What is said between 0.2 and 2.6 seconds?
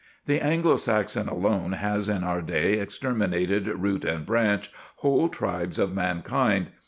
The Anglo Saxon alone has in our